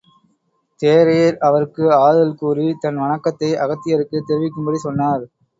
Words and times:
தேரையர் 0.79 1.37
அவருக்கு 1.39 1.83
ஆறுதல் 1.97 2.35
கூறி, 2.35 2.67
தன் 2.79 2.97
வணக்கத்தை 2.97 3.51
அகத்தியருக்கு 3.57 4.27
தெரிவிக்கும்படி 4.27 4.79
சொன்னார். 4.79 5.25